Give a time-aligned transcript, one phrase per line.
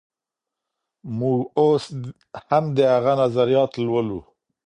[1.17, 1.83] موږ اوس
[2.47, 4.19] هم د هغه نظريات لولو.